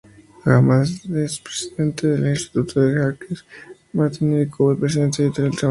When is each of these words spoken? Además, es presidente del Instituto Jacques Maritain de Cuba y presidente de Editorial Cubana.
Además, 0.45 1.05
es 1.05 1.39
presidente 1.39 2.07
del 2.07 2.29
Instituto 2.31 2.81
Jacques 2.89 3.45
Maritain 3.93 4.31
de 4.39 4.47
Cuba 4.49 4.73
y 4.73 4.77
presidente 4.77 5.21
de 5.21 5.27
Editorial 5.29 5.51
Cubana. 5.55 5.69